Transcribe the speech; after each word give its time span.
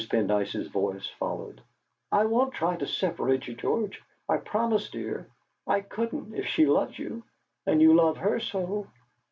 Pendyce's 0.09 0.65
voice 0.67 1.05
followed: 1.19 1.61
"I 2.11 2.25
won't 2.25 2.55
try 2.55 2.75
to 2.75 2.87
separate 2.87 3.47
you, 3.47 3.53
George; 3.53 4.01
I 4.27 4.37
promise, 4.37 4.89
dear. 4.89 5.27
I 5.67 5.81
couldn't, 5.81 6.33
if 6.33 6.47
she 6.47 6.65
loves 6.65 6.97
you, 6.97 7.23
and 7.67 7.83
you 7.83 7.93
love 7.93 8.17
her 8.17 8.39
so!" 8.39 8.87